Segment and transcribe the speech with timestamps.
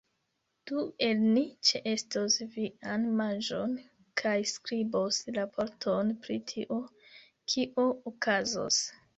[0.69, 1.41] Du el ni
[1.71, 3.75] ĉeestos vian manĝon
[4.23, 6.83] kaj skribos raporton pri tio,
[7.55, 8.85] kio okazos.